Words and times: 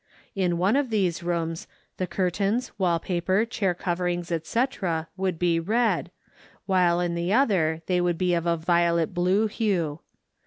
In 0.33 0.57
one 0.57 0.75
of 0.75 0.89
these 0.89 1.21
rooms 1.21 1.67
the 1.97 2.07
curtains, 2.07 2.71
wall 2.79 2.97
paper, 2.99 3.45
chair 3.45 3.75
coverings, 3.75 4.31
etc., 4.31 5.09
would 5.15 5.37
be 5.37 5.59
red, 5.59 6.09
while 6.65 6.99
in 6.99 7.13
the 7.13 7.31
other 7.33 7.83
they 7.85 8.01
would 8.01 8.17
be 8.17 8.33
of 8.33 8.47
a 8.47 8.57
violet 8.57 9.13
blue 9.13 9.45
hue. 9.45 9.99